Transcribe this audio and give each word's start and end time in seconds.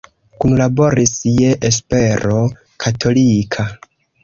Kunlaboris 0.43 1.11
je 1.41 1.51
Espero 1.69 2.41
Katolika. 2.87 3.71